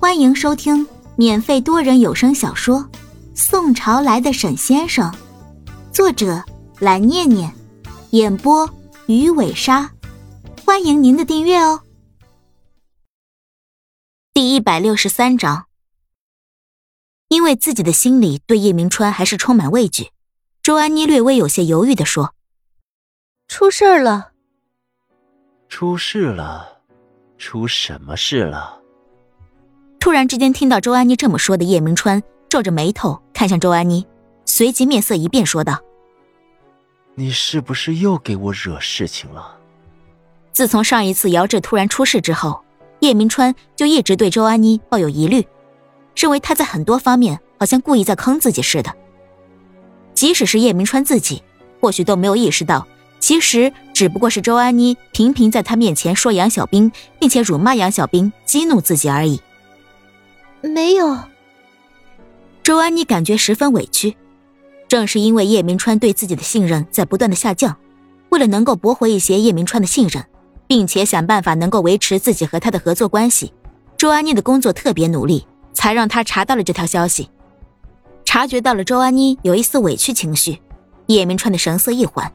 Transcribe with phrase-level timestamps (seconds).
[0.00, 0.86] 欢迎收听
[1.16, 2.78] 免费多人有声小说
[3.34, 5.10] 《宋朝来的沈先生》，
[5.92, 6.40] 作者
[6.78, 7.52] 蓝念念，
[8.10, 8.72] 演播
[9.08, 9.90] 鱼尾鲨。
[10.64, 11.82] 欢迎您的订阅哦。
[14.32, 15.66] 第一百六十三章，
[17.26, 20.12] 因为自己的心里对叶明川还是充满畏惧，
[20.62, 22.34] 周安妮略微有些犹豫的说
[23.48, 24.30] ：“出事儿了。”
[25.68, 26.82] 出事了，
[27.36, 28.80] 出什么事了？
[30.08, 34.06] 突然之间听到周安妮这么说的，叶明川皱着眉头看向周安妮，
[34.46, 35.78] 随即面色一变，说道
[37.14, 39.58] ：“你是不是又给我惹事情了？”
[40.50, 42.64] 自从上一次姚志突然出事之后，
[43.00, 45.46] 叶明川就一直对周安妮抱有疑虑，
[46.16, 48.90] 认为他在很多方面好像故意在坑自己似的。
[50.14, 51.42] 即使是叶明川自己，
[51.82, 52.88] 或许都没有意识到。
[53.20, 56.90] 其实只不过是周安妮频频在他面前说杨小兵，
[57.20, 59.38] 并且辱骂杨小兵，激怒自己而已。
[60.60, 61.18] 没有。
[62.62, 64.16] 周安妮感觉十分委屈，
[64.88, 67.76] 正是因为叶明川对自己的信任在不断的下降，
[68.30, 70.24] 为了能够驳回一些叶明川的信任，
[70.66, 73.52] 并且想办法能够维持自己和他的合作关系，
[73.96, 77.30] 周安妮的工作特别努力，才让他查到了这条消息。
[78.24, 80.60] 察觉到了周安妮有一丝委屈情绪，
[81.06, 82.30] 叶明川的神色一缓。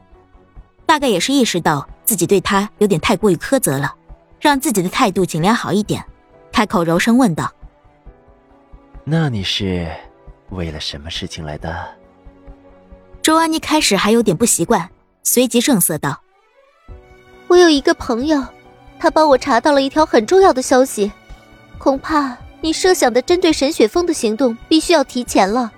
[0.85, 3.93] 大概也是意识到自己对他有点太过于苛责了，
[4.39, 6.03] 让自己的态度尽量好一点，
[6.51, 7.51] 开口柔声问道
[9.05, 9.87] ：“那你是
[10.49, 11.85] 为了什么事情来的？”
[13.21, 14.89] 周安妮开始还有点不习惯，
[15.23, 16.21] 随即正色道
[17.47, 18.43] ：“我有一个朋友，
[18.99, 21.11] 他帮我查到了一条很重要的消息，
[21.77, 25.71] 恐怕你设想的针对沈雪峰的行动必须要提前了，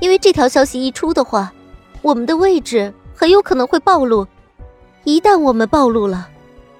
[0.00, 1.52] 因为这条消息一出的话，
[2.00, 4.26] 我们的位置很有可能会暴露。”
[5.04, 6.28] 一旦我们暴露了，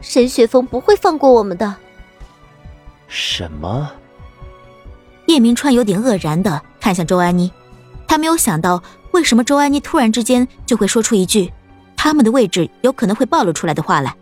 [0.00, 1.74] 沈雪峰不会放过我们的。
[3.08, 3.90] 什么？
[5.32, 7.50] 叶明川有点愕然的看向周安妮，
[8.06, 11.50] 他没有想到为什么周安妮突然之间就会说出一句
[11.96, 14.14] 他们的位置有可能会暴露出来的话来。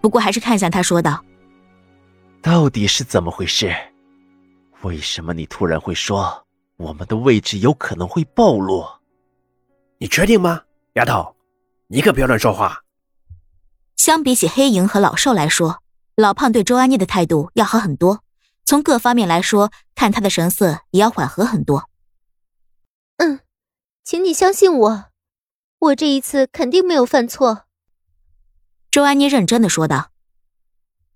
[0.00, 1.24] 不过还是看向他说道
[2.42, 3.72] ：“到底是怎么回事？
[4.82, 6.44] 为什么你突然会说
[6.78, 8.84] 我们的位置有可能会暴露？
[9.98, 10.60] 你确定吗，
[10.94, 11.32] 丫头？
[11.86, 12.82] 你可不要乱说话。”
[13.94, 15.78] 相比起黑影和老寿来说，
[16.16, 18.23] 老胖对周安妮的态度要好很多。
[18.74, 21.88] 从各方面来说，看他的神色也要缓和很多。
[23.18, 23.38] 嗯，
[24.02, 25.04] 请你相信我，
[25.78, 27.66] 我这一次肯定没有犯错。
[28.90, 30.10] 周安妮认真的说道：“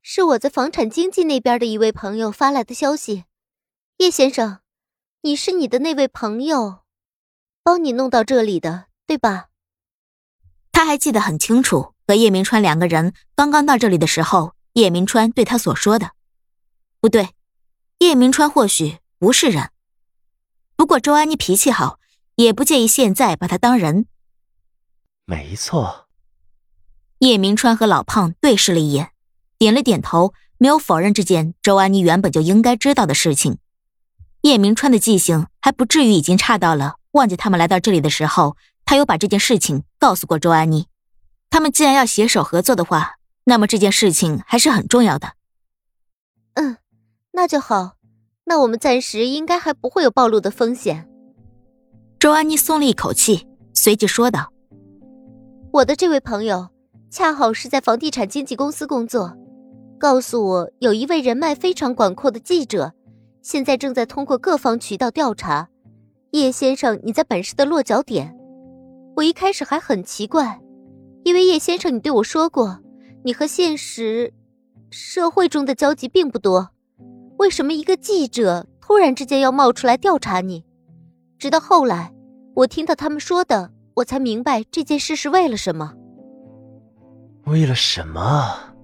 [0.02, 3.24] 是我在房产经纪那边的一位朋友发来的消息，
[3.97, 4.60] 叶先生，
[5.22, 6.82] 你是你的那位朋友，
[7.64, 9.47] 帮你弄到这里的，对吧？”
[10.70, 11.94] 他还记得很清楚。
[12.06, 16.12] 和叶明川两个人刚刚到这里的时候，叶明川对他所说的，
[17.00, 17.30] 不对，
[17.98, 19.70] 叶明川或许不是人。
[20.76, 21.98] 不过周安妮脾气好，
[22.36, 24.06] 也不介意现在把他当人。
[25.25, 26.06] 没错。
[27.19, 29.10] 叶明川和老胖对视了一眼，
[29.59, 33.59] 点了点头，没有否认这件周安妮原本就应该知道的事情。
[34.42, 40.86] 叶明川的记性还不至于已经差到了忘记他们来到这里的时候，他有把这件事情告诉过周安妮。
[41.50, 45.32] 他们既然要携手合作的话，那么这件事情还是很重要的。
[46.54, 46.76] 嗯，
[47.38, 47.93] 那就好。
[48.47, 51.09] 那我们暂时应该还不会有暴露的风险。
[52.19, 54.53] 周安妮松了一口气，随即说道
[55.72, 56.69] ：“我的这位朋友
[57.12, 59.38] 恰好是在房地产经纪公司工作，
[60.00, 62.93] 告诉我有一位人脉非常广阔的记者，
[63.41, 65.69] 现在正在通过各方渠道调查
[66.32, 68.37] 叶先生你在本市的落脚点。
[69.15, 70.60] 我一开始还很奇怪。”
[71.22, 72.81] 因为叶先生，你对我说过，
[73.22, 74.32] 你和现实
[74.91, 76.71] 社会中的交集并不多，
[77.38, 80.65] 为什么一个记者突然之间要冒出来调查你？
[81.38, 82.12] 直到后来，
[82.54, 85.94] 我听到他们说的，我才明白这件事是为了什么。
[87.44, 88.75] 为了什么？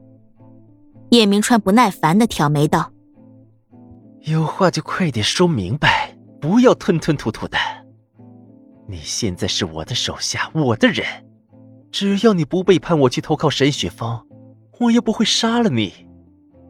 [1.10, 2.93] 叶明川不耐烦的挑眉道
[4.22, 7.58] ：“有话就快点说明白，不要吞吞吐吐的。
[8.88, 11.05] 你现在是我的手下，我的人。”
[11.90, 14.26] 只要你不背叛我去投靠沈雪峰，
[14.81, 15.93] 我也不会杀了你。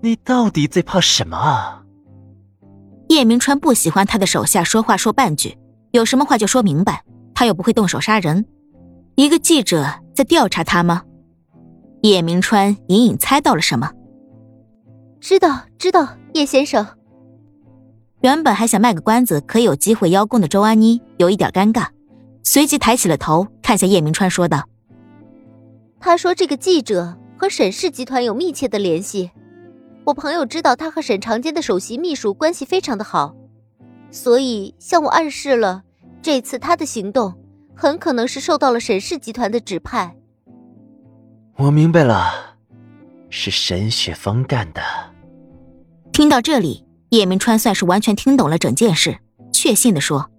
[0.02, 1.83] 你到底在怕什么啊？
[3.08, 5.56] 叶明川不喜欢他的手下说话说半句，
[5.92, 7.04] 有什么话就说明白，
[7.34, 8.44] 他又不会动手杀人。
[9.16, 11.02] 一个记者在调查他吗？
[12.02, 13.90] 叶明川隐隐猜到了什么。
[15.20, 16.86] 知道，知道，叶先生。
[18.22, 21.86] 原本还想卖个关子，可以有机会邀功的周安妮有一点尴尬，
[22.42, 24.64] 随即抬起了头，看向叶明川说道。
[26.00, 29.30] 他说：“这个记者和沈氏集团有密切的联系，
[30.04, 33.34] 我朋友知道他和沈长坚的首席秘书关系非常的好，
[34.10, 35.82] 所以向我暗示了
[36.20, 37.34] 这次他的行动
[37.74, 40.14] 很可能是受到了沈氏集团的指派。
[41.56, 42.56] 我明白了，
[43.30, 44.82] 是沈雪峰干的。
[46.12, 49.18] 听到这里，叶明川算是完全听懂了整件事，
[49.52, 50.30] 确信的说：“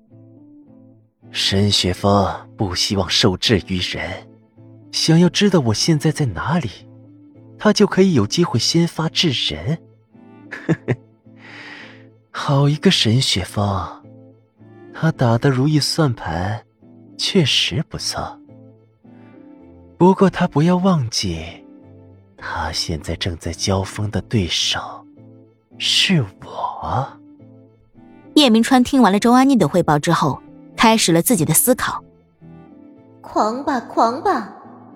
[1.32, 4.28] 沈雪峰不希望受制于人，
[4.92, 6.70] 想要知道我现在在哪里。”
[7.66, 9.80] 他就可以有机会先发制人，
[10.52, 10.96] 呵呵，
[12.30, 14.04] 好一个沈雪峰，
[14.94, 16.64] 他打的如意算盘
[17.18, 18.40] 确实不错。
[19.98, 21.44] 不过他不要忘记，
[22.38, 24.80] 他现在正在交锋的对手
[25.80, 27.08] 是我。
[28.36, 30.40] 叶明川听完了周安妮的汇报之后，
[30.78, 32.04] 开始了自己的思考。
[33.22, 34.54] 狂吧，狂吧，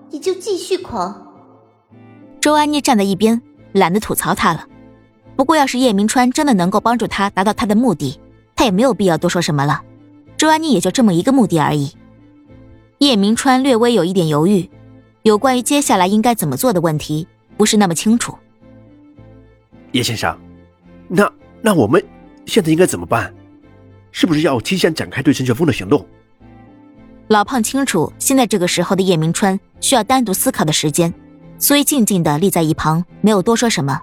[0.08, 1.26] 你就继续狂。
[2.40, 3.40] 周安妮站在一边，
[3.72, 4.66] 懒得吐槽他了。
[5.36, 8.18] 不过，要是叶明川真的能够帮助他达到他的目的，
[8.56, 9.82] 他也没有必要多说什么了。
[10.38, 11.92] 周安妮也就这么一个目的而已。
[12.98, 14.70] 叶明川略微有一点犹豫，
[15.22, 17.28] 有关于接下来应该怎么做的问题，
[17.58, 18.34] 不是那么清楚。
[19.92, 20.38] 叶先生，
[21.08, 22.02] 那那我们
[22.46, 23.32] 现在应该怎么办？
[24.12, 26.06] 是不是要提前展开对陈雪峰的行动？
[27.28, 31.12] 老胖清楚，现在这个时候的叶明川需要单独思考的时间。
[31.60, 34.00] 所以静静的立在一旁，没有多说什么。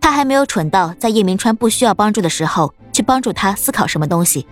[0.00, 4.46] 他还没有蠢到在叶明川不需要帮助的时候去帮助他思考什么东西。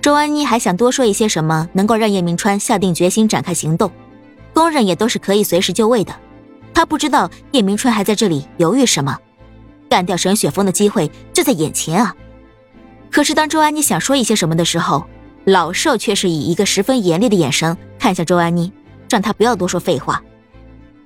[0.00, 3.90] 周安妮还想多说一些什么，能够让叶明川下定决心展开行动。
[4.54, 6.12] 工人也都是可以随时就位的。
[6.72, 9.18] 他不知道叶明川还在这里犹豫什么，
[9.90, 12.16] 干掉沈雪峰的机会就在眼前啊！
[13.10, 15.04] 可是当周安妮想说一些什么的时候，
[15.44, 18.72] 老寿却是以一个十分严厉的眼神看向周安妮，
[19.10, 20.22] 让她不要多说废话。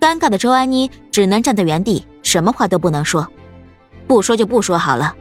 [0.05, 3.27] 尴尬的周安妮只能站在原地，什么话都不能说。
[4.07, 5.17] 不说就不说好了。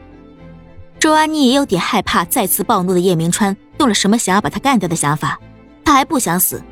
[0.98, 5.40] 周安妮也有点害怕再次暴怒的叶明川动了什么想要把他干掉的想法。
[5.86, 6.62] 他还不想死，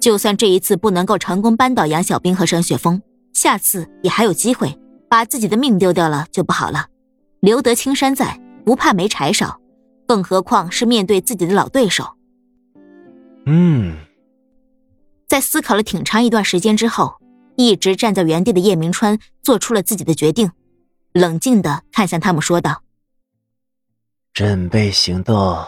[0.00, 3.00] 就算这一次不能够成功扳倒杨小兵和沈雪峰，
[3.34, 4.76] 下次也还有机会。
[5.08, 6.88] 把自己的命丢掉了就不好了。
[7.38, 9.60] 留得青山在，不怕没柴烧，
[10.08, 12.04] 更何况是面对自己的老对手。
[13.46, 13.96] 嗯，
[15.28, 17.19] 在思考了挺长一段时间之后。
[17.60, 20.50] 一直站在原地的叶明川做出了自己的决定，
[21.12, 22.82] 冷静的看向他们，说道
[24.32, 25.64] ：“准备行动。”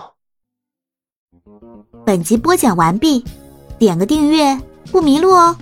[2.06, 3.24] 本集播讲完毕，
[3.78, 4.58] 点个订阅
[4.90, 5.56] 不迷路哦。